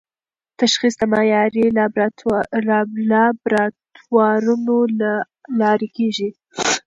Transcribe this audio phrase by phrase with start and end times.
[0.59, 1.63] تشخیص د معیاري
[2.67, 5.11] لابراتوارونو له
[5.59, 6.29] لارې کېږي.